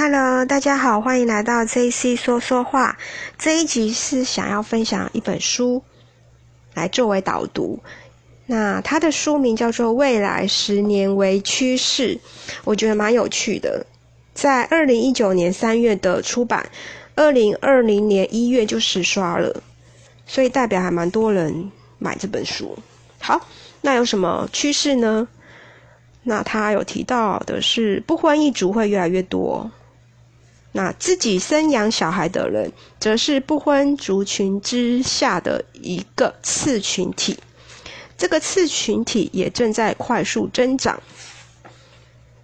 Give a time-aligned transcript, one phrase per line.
[0.00, 2.96] Hello，大家好，欢迎来到 JC 说说话。
[3.36, 5.82] 这一集是想要分享一本书
[6.74, 7.80] 来作为导读。
[8.46, 12.14] 那它的书名叫做《未来十年为趋势》，
[12.62, 13.84] 我觉得蛮有趣的。
[14.34, 16.70] 在二零一九年三月的出版，
[17.16, 19.60] 二零二零年一月就实刷了，
[20.28, 22.78] 所以代表还蛮多人买这本书。
[23.18, 23.48] 好，
[23.80, 25.26] 那有什么趋势呢？
[26.22, 29.68] 那他有提到的是，不婚一族会越来越多。
[30.78, 37.36] 那自己生养小孩的人，则是不婚族群之下的一个次群体。
[38.16, 41.02] 这个次群体也正在快速增长。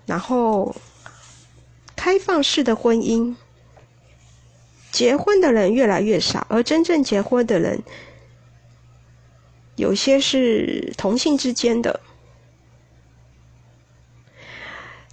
[0.04, 0.74] 然后，
[1.94, 3.36] 开放式的婚姻，
[4.90, 7.84] 结婚的人越来越少，而真正结婚的人，
[9.76, 12.00] 有些是同性之间的。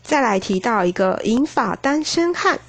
[0.02, 2.60] 再来提到一个银发单身汉。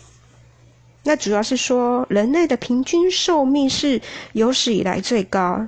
[1.04, 4.00] 那主要是说，人类的平均寿命是
[4.34, 5.66] 有史以来最高。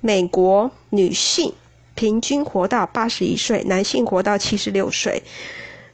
[0.00, 1.54] 美国女性
[1.94, 5.22] 平均活到八十一岁，男性活到七十六岁。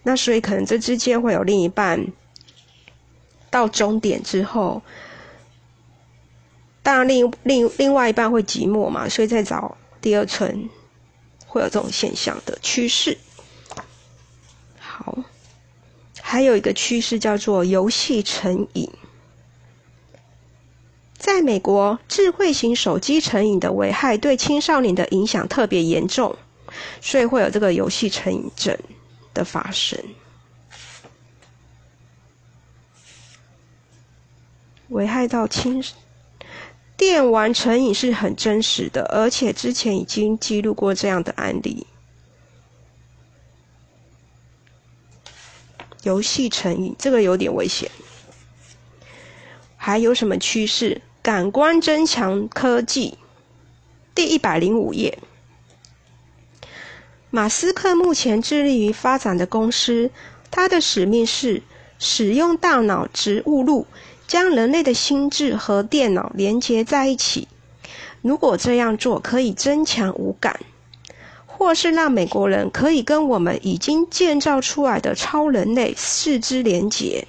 [0.03, 2.05] 那所以可能这之间会有另一半
[3.49, 4.83] 到终点之后，
[6.83, 10.69] 当然另另另外一半会寂寞嘛，所以再找第二春，
[11.47, 13.17] 会有这种现象的趋势。
[14.81, 15.17] 好。
[16.31, 18.91] 还有一个趋势叫做游戏成瘾。
[21.17, 26.37] 在美国，智慧型手机成瘾的危害对青少年的影响特别严重，
[27.01, 28.79] 所以会有这个游戏成瘾症
[29.33, 29.99] 的发生。
[34.89, 35.83] 危害到青
[36.95, 41.87] 电玩成瘾是很真实的，而且之前已经记录过这样的案例。
[46.09, 47.91] 游戏成瘾，这个有点危险。
[49.77, 51.03] 还有什么趋势？
[51.21, 53.19] 感官增强科技，
[54.15, 55.19] 第一百零五页。
[57.29, 60.11] 马斯克目前致力于发展的公司，
[60.51, 61.63] 他的使命是
[61.99, 63.87] 使用大脑植物路，
[64.27, 67.49] 将人类的心智和电脑连接在一起。
[68.23, 70.59] 如果这样做，可以增强五感。
[71.59, 77.27] 或是让美国人可以跟我们已经建造出来的超人类四肢连结。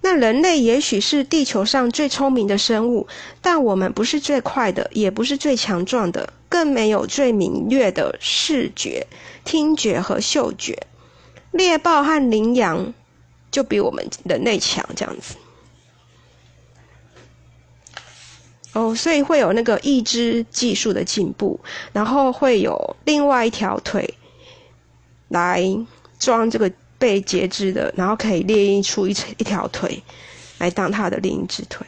[0.00, 3.06] 那人类也许是地球上最聪明的生物，
[3.42, 9.06] 但我们不是最快的，也不是最强壮的，更没有最敏锐的视觉、
[9.44, 10.86] 听觉和嗅觉。
[11.50, 12.94] 猎豹和羚羊
[13.50, 15.36] 就比我们人类强，这样子。
[18.74, 21.58] 哦，所以会有那个义肢技术的进步，
[21.92, 24.14] 然后会有另外一条腿
[25.28, 25.62] 来
[26.18, 30.02] 装这个被截肢的，然后可以列印出一一条腿
[30.58, 31.86] 来当他的另一只腿。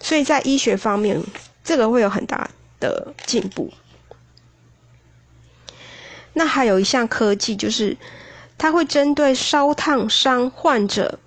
[0.00, 1.22] 所以在医学方面，
[1.62, 2.50] 这个会有很大
[2.80, 3.70] 的进步。
[6.32, 7.94] 那还有一项科技，就是
[8.56, 11.18] 它会针对烧烫伤患者。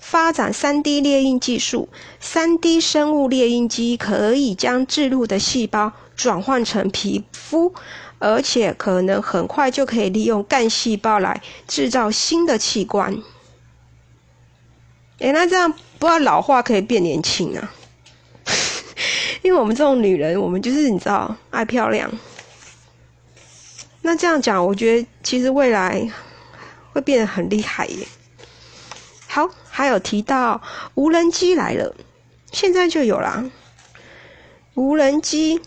[0.00, 1.88] 发展三 D 列印技术，
[2.18, 7.72] 三 D 生物列印机可以将置入的细胞转换成皮肤，
[8.18, 13.16] 而且可能很快就可以利用干细胞来制造新的器官。
[15.20, 17.72] 哎，那这样不知道老化可以变年轻啊？
[19.42, 22.10] 因为我们这种女人，我们就是你知道爱漂亮。
[24.02, 26.10] 那这样讲，我觉得其实未来
[26.92, 28.08] 会变得很厉害耶。
[29.26, 30.60] 好，还有提到
[30.94, 31.94] 无人机来了，
[32.52, 33.50] 现在就有啦。
[34.74, 35.60] 无人机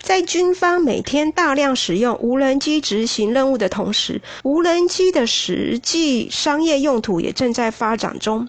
[0.00, 8.48] 在军方每天大量使用无人机执行任务的同时，无人机的实际商业用途也正在发展中。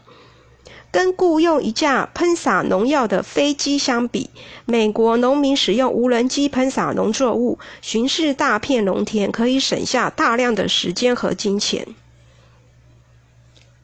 [0.90, 4.30] 跟雇佣一架喷洒农药的飞机相比，
[4.66, 11.86] 美国农民使用无人机喷洒农作物、巡视大片农田，可以省下大量的时间和金钱。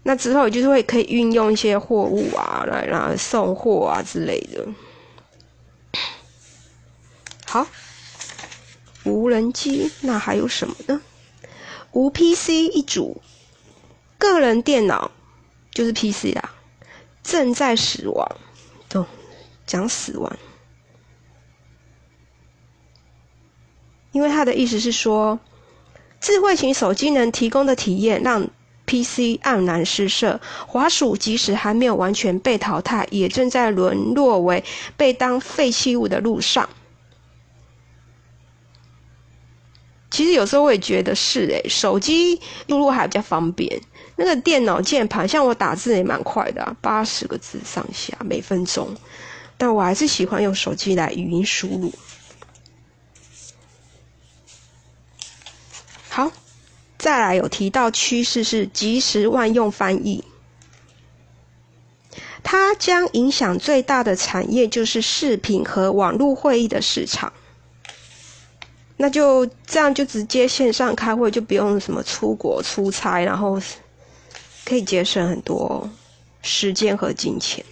[0.05, 4.67] 那之后就是会可以运用一些货物啊，来来送货啊之类的。
[7.45, 7.65] 好，
[9.05, 11.01] 无人机那还有什么呢？
[11.93, 13.21] 无 PC 一组，
[14.17, 15.11] 个人电脑
[15.71, 16.53] 就是 PC 啊，
[17.23, 18.37] 正在死亡。
[18.89, 19.05] 都
[19.65, 20.37] 讲死亡，
[24.11, 25.39] 因为他的意思是说，
[26.19, 28.49] 智慧型手机能提供的体验让。
[28.93, 34.63] PC 黯然失色，滑鼠即使还没有完全被淘汰，也正在沦落为
[34.95, 36.69] 被当废弃物的路上。
[40.11, 43.81] 其实有时候我也觉得是诶，手机输入还比较方便。
[44.15, 48.95] 那个电脑键盘，像我打字也蛮快的，八十个字上下每分钟。
[49.57, 51.91] 但我还是喜欢用手机来语音输入。
[56.09, 56.31] 好，
[57.03, 60.23] 再来有提到趋势是即时万用翻译，
[62.41, 67.33] 它将影响最大的产业就是视频和网络会议的市场。
[68.95, 73.61] 那就这样，就直接线上开会，就不用什么出国出差，然后
[74.63, 75.89] 可以节省很多
[76.41, 77.65] 时间和金钱。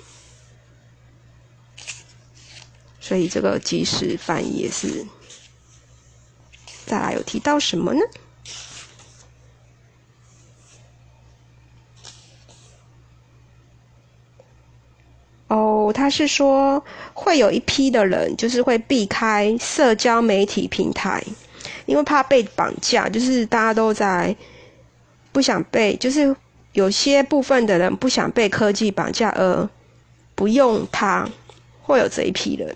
[3.00, 5.06] 所以这个即时翻译也是。
[6.86, 8.02] 再来有提到什么呢？
[15.52, 16.82] 哦，他是说
[17.14, 21.22] 会有一批的人，就是会避开社交媒体平台，
[21.86, 24.34] 因为怕被绑架，就是大家都在
[25.34, 26.34] 不想被，就是
[26.72, 29.70] 有些部分的人不想被科技绑架而
[30.36, 31.28] 不用它，
[31.82, 32.74] 会有这一批人，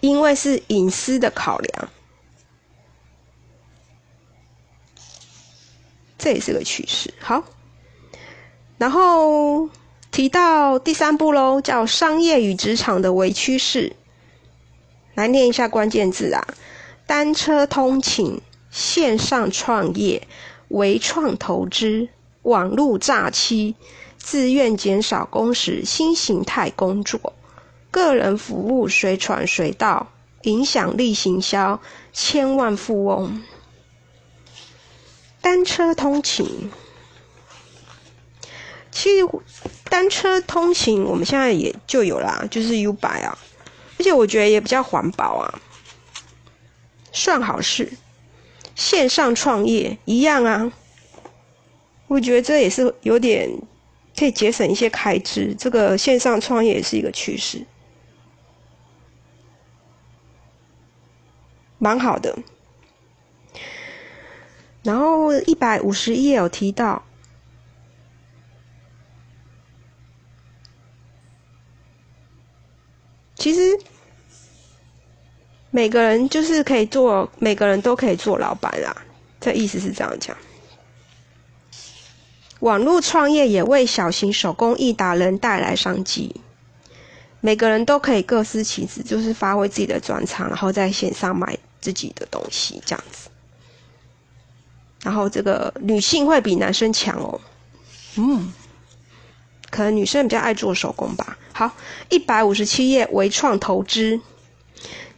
[0.00, 1.88] 因为是隐私的考量，
[6.18, 7.14] 这也是个趋势。
[7.18, 7.42] 好，
[8.76, 9.70] 然后。
[10.14, 13.96] 提到第三步喽，叫商业与职场的微趋势。
[15.16, 16.46] 来念一下关键字啊：
[17.04, 18.40] 单车通勤、
[18.70, 20.28] 线上创业、
[20.68, 22.06] 微创投资、
[22.42, 23.74] 网络诈欺、
[24.16, 27.32] 自愿减少工时、新形态工作、
[27.90, 30.12] 个人服务随传随到、
[30.42, 31.80] 影响力行销、
[32.12, 33.42] 千万富翁。
[35.40, 36.70] 单车通勤。
[38.96, 39.26] 其实
[39.94, 43.38] 单车通勤，我们现在也就有啦，就是 U 百啊，
[43.96, 45.60] 而且我觉得也比较环保啊，
[47.12, 47.92] 算好事。
[48.74, 50.72] 线上创业一样啊，
[52.08, 53.48] 我觉得这也是有点
[54.18, 55.54] 可以节省一些开支。
[55.56, 57.64] 这个线上创业也是一个趋势，
[61.78, 62.36] 蛮好的。
[64.82, 67.04] 然后一百五十页有提到。
[73.44, 73.78] 其实
[75.70, 78.96] 每个人就是可以做，每个人都可以做老板啦。
[79.38, 80.34] 这意思是这样讲。
[82.60, 86.34] 网络创业也为小型手工艺达人带来商机。
[87.42, 93.28] 每个人都可以各司其职，就是发挥自己的专长，然后在线上卖自己的东西，这样子。
[95.02, 97.38] 然后这个女性会比男生强哦。
[98.16, 98.50] 嗯。
[99.68, 101.36] 可能女生比较爱做手工吧。
[101.56, 101.70] 好，
[102.08, 104.20] 一百五十七页，微创投资，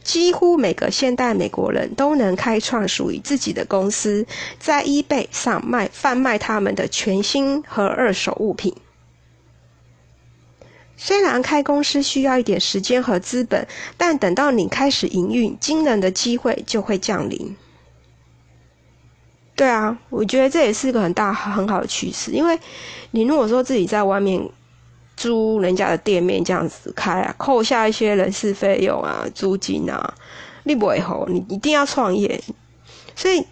[0.03, 4.27] 几乎每个现代美国人都能开创属于自己的公司，
[4.59, 8.75] 在 eBay 上卖贩卖他们的全新和二手物品。
[10.95, 13.67] 虽然开公司需要一点时间和资本，
[13.97, 17.55] 但等到你开始营运，惊人的机会就会降临。
[19.55, 22.59] 对啊，我觉得这也是一个很大很好的趋势，因为
[23.09, 24.47] 你如果说自己在外面
[25.17, 30.13] 租人家的店面这样子开啊，扣下一些人事费用啊、租金啊，
[30.63, 32.39] 你不会后你一定要创业，
[33.15, 33.43] 所以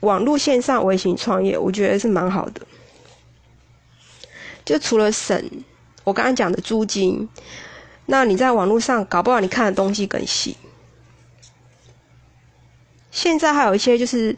[0.00, 2.62] 网络线上微型创业，我觉得是蛮好的。
[4.64, 5.50] 就除了省
[6.04, 7.28] 我刚刚讲的租金，
[8.06, 10.56] 那你在网络上搞不好你看的东西更细。
[13.10, 14.34] 现在还有一些就是。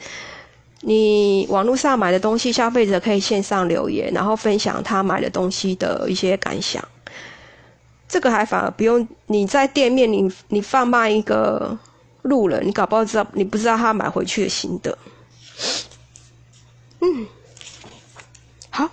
[0.84, 6.86] 你网络上买的东西，消费者可以线上留言，然后分享他买的东西的一些感想。
[8.08, 11.78] 这个还反而不用你在店面，你你贩卖一个
[12.22, 14.98] 路人，你搞不好知道你不知道他买回去的心得。
[17.00, 17.26] 嗯，
[18.70, 18.90] 好。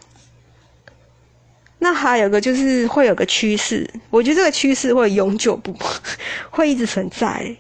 [1.80, 5.74] 那还有个就是会有个趋势，我觉得这个趋势会永久不
[6.52, 7.58] 会一直存在，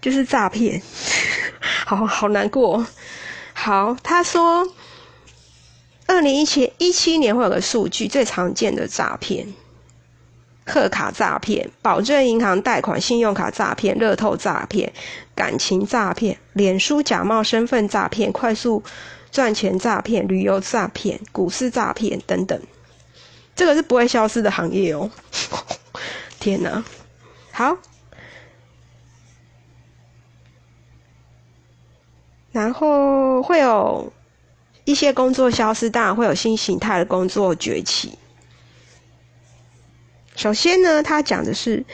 [0.00, 0.82] 就是诈骗。
[1.86, 2.84] 好好难过。
[3.62, 4.66] 好，他说，
[6.06, 9.46] 二零一七一七年会有个数据，最常见的诈骗，
[10.64, 14.90] 贺卡诈骗、保证银行贷款、信用卡诈骗、乐透诈骗、
[15.34, 18.82] 感情诈骗、脸书假冒身份诈骗、快速
[19.30, 22.58] 赚钱诈骗、旅游诈骗、股市诈骗等等，
[23.54, 25.10] 这个是不会消失的行业哦。
[26.40, 26.82] 天哪，
[27.52, 27.76] 好。
[32.52, 34.12] 然后会有
[34.84, 38.18] 一些工作消失，当然会有新形态的工作崛起。
[40.36, 41.84] 首先呢，他讲的是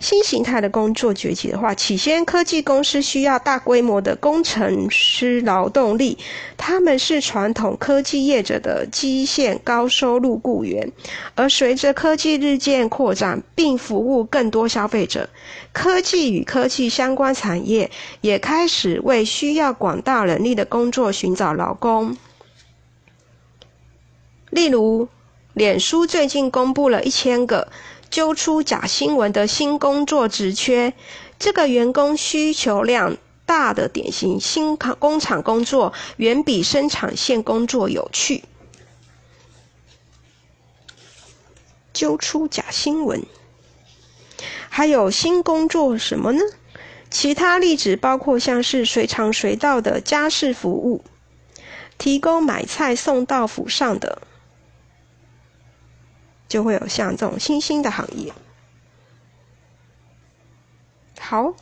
[0.00, 6.18] 新形态的工作崛起的话，起先科技公司需要大规模的工程师劳动力，
[6.58, 10.92] 他们是传统科技业者的基线高收入雇员。
[11.34, 15.30] 而随着科技日渐扩展，并服务更多消费者，
[15.72, 22.14] 科技与科技相关产业也开始为需要广大人力的工作寻找劳工。
[24.50, 25.08] 例如，
[25.54, 27.68] 脸书最近公布了一千个。
[28.14, 30.94] 揪出假新闻的新工作职缺，
[31.36, 38.44] 这个员工需求量大的典型新工厂工作，远比生产线工作有趣。
[41.92, 43.26] 揪出假新闻，
[44.68, 46.40] 还有新工作什么呢？
[47.10, 51.04] 其他例子包括像是随传随到的家事服务，
[51.98, 54.22] 提供买菜送到府上的。
[56.54, 58.32] 就会有像这种新兴的行业。
[61.18, 61.52] 好，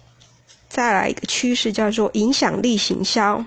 [0.69, 3.43] 再来一个趋势叫做影响力行销。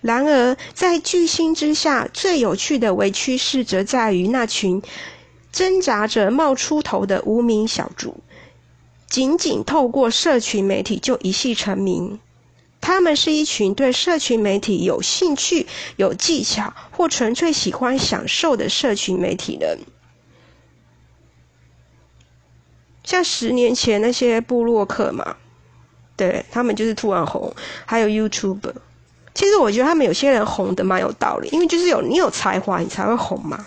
[0.00, 4.80] 然而，在巨星之下，最有趣的微趋势则在于那群
[5.50, 8.22] 挣扎着冒出头的无名小卒，
[9.08, 12.20] 仅仅透过社群媒体就一夕成名。
[12.86, 15.66] 他们是一群对社群媒体有兴趣、
[15.96, 19.80] 有技巧，或纯粹喜欢享受的社群媒体人。
[23.02, 25.36] 像十年前那些布洛克嘛，
[26.16, 27.52] 对他们就是突然红。
[27.84, 28.72] 还有 YouTube，
[29.34, 33.66] 其实我觉得他们有些人红的蛮有道理，因为就是有你有才华，你才会红嘛。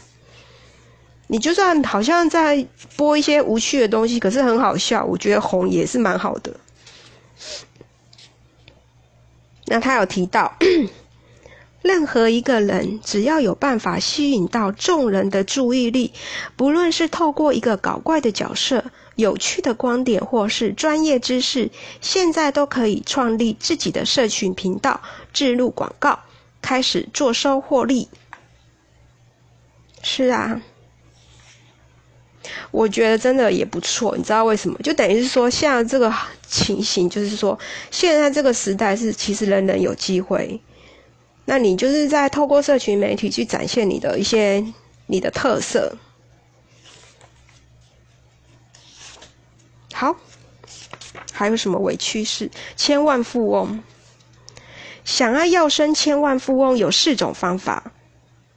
[1.27, 6.55] 你就算好像在播一些无趣的东西，可是很好笑，我觉得红也是蛮好的。
[9.69, 10.57] 那他有提到，
[11.83, 16.11] 任何一个人只要有办法吸引到众人的注意力，
[16.55, 18.83] 不论是透过一个搞怪的角色、
[19.15, 21.69] 有趣的观点，或是专业知识，
[22.01, 24.99] 现在都可以创立自己的社群频道，
[25.31, 26.19] 置入广告，
[26.61, 28.09] 开始做收获利。
[30.01, 30.61] 是啊。
[32.71, 34.77] 我觉得真的也不错，你知道为什么？
[34.83, 36.13] 就等于是说，现在这个
[36.47, 37.57] 情形，就是说，
[37.91, 40.59] 现在这个时代是其实人人有机会。
[41.45, 44.63] 那你就是在透过社群媒体去展现你的一些
[45.07, 45.97] 你的特色。
[49.91, 50.15] 好，
[51.33, 52.51] 还有什么伪趋势？
[52.75, 53.83] 千万富翁
[55.03, 57.91] 想要要升千万富翁，有四种方法：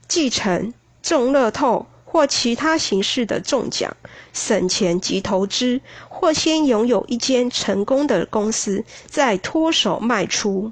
[0.07, 1.87] 继承、中乐透。
[2.13, 3.97] 或其他形式的中奖、
[4.33, 10.71] 省钱及投资，或先拥有一间成功的公司，再脱手卖出。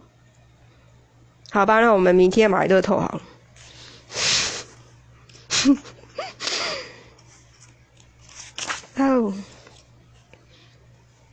[1.49, 3.21] 好吧，那我们明天买乐透好了。
[8.97, 9.33] 哦，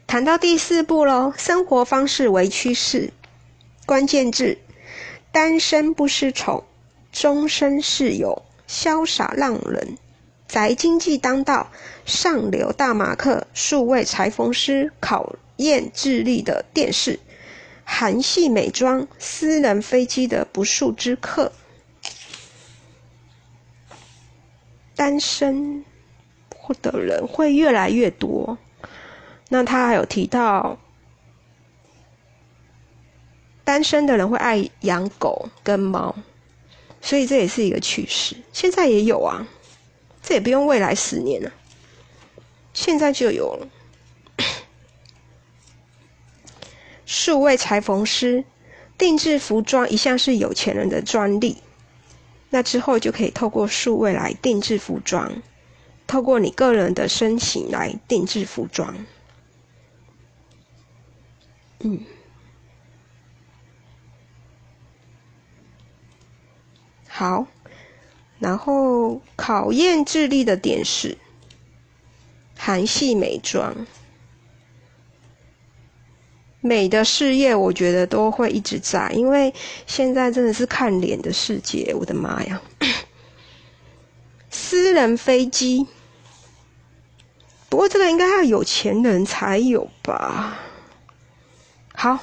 [0.06, 3.12] 谈到第四步喽，生活方式为趋势，
[3.84, 4.56] 关键字：
[5.30, 6.64] 单身不失宠，
[7.12, 8.47] 终身室友。
[8.68, 9.96] 潇洒浪人，
[10.46, 11.70] 宅经济当道，
[12.04, 17.18] 上流大马克，数位裁缝师，考验智力的电视，
[17.84, 21.52] 韩系美妆，私人飞机的不速之客，
[24.94, 25.84] 单身
[26.82, 28.58] 的人会越来越多。
[29.48, 30.78] 那他还有提到，
[33.64, 36.14] 单身的人会爱养狗跟猫。
[37.00, 39.46] 所以这也是一个趋势，现在也有啊，
[40.22, 41.50] 这也不用未来十年了，
[42.74, 43.68] 现在就有了。
[47.06, 48.44] 数位裁缝师
[48.98, 51.56] 定制服装一向是有钱人的专利，
[52.50, 55.42] 那之后就可以透过数位来定制服装，
[56.06, 58.94] 透过你个人的身形来定制服装，
[61.80, 62.00] 嗯。
[67.18, 67.48] 好，
[68.38, 71.18] 然后考验智力的点是
[72.56, 73.74] 韩系美妆，
[76.60, 79.52] 美的事业我觉得都会一直在，因为
[79.84, 82.62] 现在真的是看脸的世界，我的妈呀！
[84.48, 85.88] 私人飞机，
[87.68, 90.60] 不过这个应该要有钱人才有吧？
[91.94, 92.20] 好，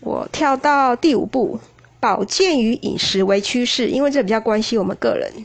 [0.00, 1.60] 我跳到第五步。
[2.00, 5.44] 保健与饮食为趋势，因为这比较关系我们个人。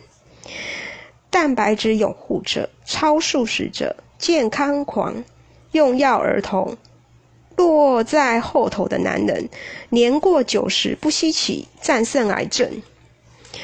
[1.30, 5.26] 蛋白质拥护者、超素食者、健康狂、
[5.74, 6.78] 用药儿童、
[7.58, 9.50] 落在后头的男人，
[9.90, 12.82] 年过九十不稀奇，战胜癌症。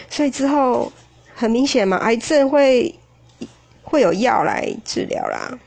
[0.09, 0.91] 所以之后
[1.33, 2.93] 很明显嘛，癌症会
[3.83, 5.57] 会有药来治疗啦。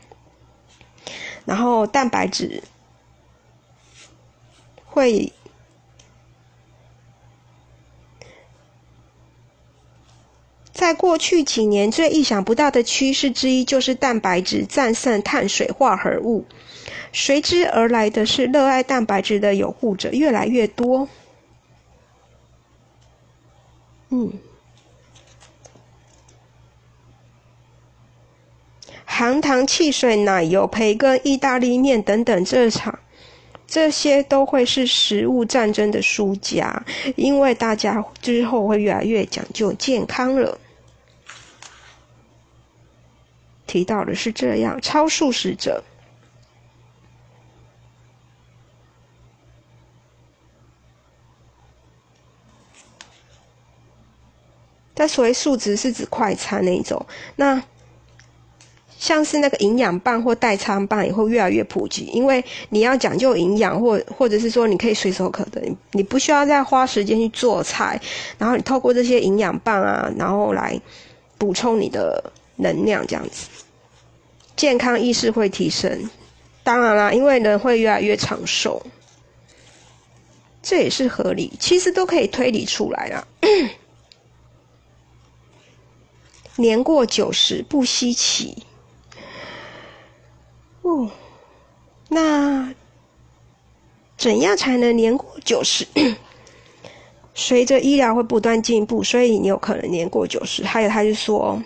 [1.43, 2.61] 然后蛋白质
[4.85, 5.33] 会。
[10.75, 16.43] 在过去几年，最意想不到的趋势之一就是蛋白质战胜碳水化合物，
[17.13, 21.07] 随之而来的是热爱蛋白质的拥护者越来越多。
[24.09, 24.33] 嗯，
[29.05, 32.99] 含糖汽水、奶油、培根、意大利面等等，这场
[33.65, 40.59] 这些都会是食物战争的输家，因为大家之后会越来越讲究健康了。
[43.75, 45.83] 提到的是这样，超素食者。
[54.93, 57.05] 但所谓素食是指快餐那种，
[57.35, 57.61] 那
[58.97, 67.99] 像是那个营养棒或代餐棒也会越来越普及，因为你要讲究营养，或或者是说你可以随手可得，你不需要再花时间去做菜，
[68.37, 70.79] 然后你透过这些营养棒啊，然后来
[71.37, 73.64] 补充你的能量，这样子。
[74.55, 76.09] 健康意识会提升，
[76.63, 78.81] 当然啦，因为人会越来越长寿，
[80.63, 83.27] 这也是合理，其实都可以推理出来啦。
[86.57, 88.63] 年过九十不稀奇，
[90.83, 91.11] 哦，
[92.07, 92.73] 那
[94.17, 95.85] 怎样才能年过九十？
[97.35, 100.63] 随着医疗会不断进步，所以你有可能年过九十。
[100.63, 101.61] 还有，他就说。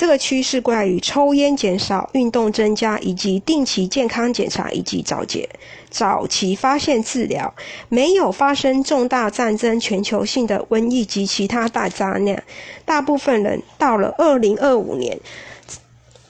[0.00, 5.46] 这个趋势关于抽烟减少、运动增加，以及定期健康检查以及早检、
[5.90, 7.54] 早期发现治疗。
[7.90, 12.42] 没有发生重大战争、全球性的瘟疫及其他大灾难，
[12.86, 15.20] 大部分人到了二零二五年，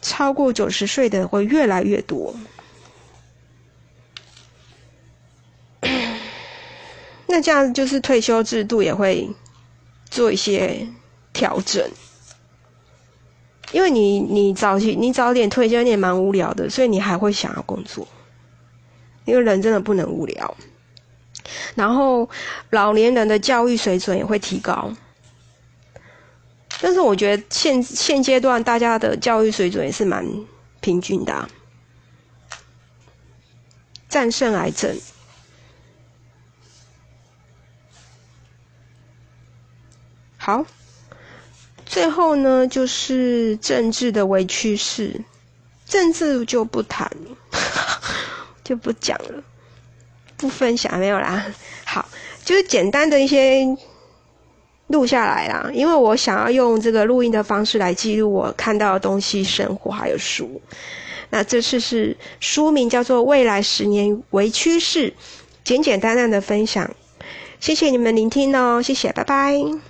[0.03, 2.35] 超过九十岁的会越来越多。
[7.29, 9.31] 那这样就是退休制度也会
[10.11, 10.89] 做一些
[11.33, 11.89] 调整。
[13.73, 18.07] 因为你你早起你早点退休你也蛮无聊的，所以你还会想要工作。
[19.25, 20.57] 因为人真的不能无聊。
[21.75, 22.29] 然后
[22.71, 24.93] 老年人的教育水准也会提高。
[26.81, 30.27] 但是我觉得现现阶段大家的教育水准也是蛮
[30.81, 31.49] 平均的。
[34.09, 34.99] 战胜癌症。
[40.39, 40.65] 好。
[42.01, 45.21] 最后呢，就是政治的微趋势，
[45.87, 47.11] 政治就不谈，
[48.65, 49.43] 就不讲了，
[50.39, 51.45] 不分享没有啦。
[51.85, 52.09] 好，
[52.43, 53.67] 就是简单的一些
[54.87, 60.59] 录下来啦，因为我想要用这个录音的方式来记录我看到的东西、生活还有书。
[61.29, 65.11] 那这次是书名叫做《未来十年微趋势》，
[65.63, 66.91] 简简单单的分享。
[67.61, 69.90] 谢谢你们聆听哦，谢谢，拜拜。